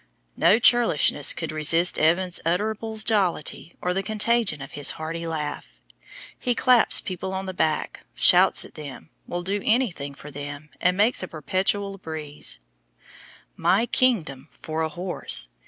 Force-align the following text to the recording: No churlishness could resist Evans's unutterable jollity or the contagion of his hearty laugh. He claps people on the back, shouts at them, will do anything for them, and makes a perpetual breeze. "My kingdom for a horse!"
No 0.35 0.57
churlishness 0.57 1.31
could 1.31 1.51
resist 1.51 1.99
Evans's 1.99 2.41
unutterable 2.43 2.97
jollity 2.97 3.75
or 3.83 3.93
the 3.93 4.01
contagion 4.01 4.59
of 4.59 4.71
his 4.71 4.89
hearty 4.97 5.27
laugh. 5.27 5.79
He 6.39 6.55
claps 6.55 6.99
people 6.99 7.33
on 7.35 7.45
the 7.45 7.53
back, 7.53 7.99
shouts 8.15 8.65
at 8.65 8.73
them, 8.73 9.11
will 9.27 9.43
do 9.43 9.61
anything 9.63 10.15
for 10.15 10.31
them, 10.31 10.71
and 10.81 10.97
makes 10.97 11.21
a 11.21 11.27
perpetual 11.27 11.99
breeze. 11.99 12.57
"My 13.55 13.85
kingdom 13.85 14.49
for 14.51 14.81
a 14.81 14.89
horse!" 14.89 15.49